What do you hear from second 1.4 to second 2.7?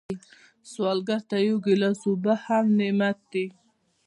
یو ګیلاس اوبه هم